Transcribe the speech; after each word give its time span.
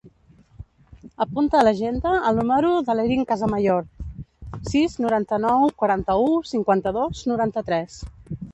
Apunta 1.25 1.59
a 1.59 1.65
l'agenda 1.67 2.13
el 2.29 2.39
número 2.41 2.71
de 2.87 2.95
l'Erin 3.01 3.21
Casamayor: 3.33 3.85
sis, 4.73 4.97
noranta-nou, 5.05 5.71
quaranta-u, 5.83 6.27
cinquanta-dos, 6.55 7.25
noranta-tres. 7.35 8.03